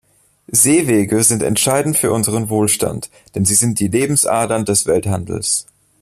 Seewege 0.47 1.21
sind 1.21 1.43
entscheidend 1.43 1.95
für 1.95 2.11
unseren 2.11 2.49
Wohlstand, 2.49 3.11
denn 3.35 3.45
sie 3.45 3.53
sind 3.53 3.79
die 3.79 3.87
Lebensadern 3.89 4.65
des 4.65 4.87
Welthandels. 4.87 5.67